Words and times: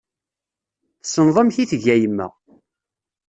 Tessneḍ 1.01 1.37
amek 1.41 1.57
i 1.63 1.65
tga 1.71 1.95
yemma. 2.01 2.27